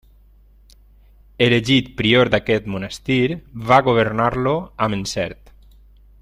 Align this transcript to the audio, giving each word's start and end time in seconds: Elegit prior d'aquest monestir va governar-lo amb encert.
Elegit 1.47 1.91
prior 1.99 2.31
d'aquest 2.35 2.71
monestir 2.77 3.21
va 3.73 3.81
governar-lo 3.91 4.55
amb 4.87 4.99
encert. 5.01 5.55